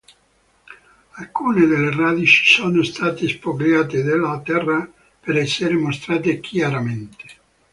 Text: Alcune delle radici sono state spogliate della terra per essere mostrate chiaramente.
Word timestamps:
Alcune 1.11 1.67
delle 1.67 1.93
radici 1.95 2.43
sono 2.55 2.81
state 2.81 3.27
spogliate 3.27 4.01
della 4.01 4.41
terra 4.43 4.91
per 5.19 5.37
essere 5.37 5.75
mostrate 5.75 6.39
chiaramente. 6.39 7.25